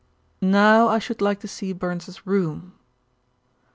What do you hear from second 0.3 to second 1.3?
"Now I should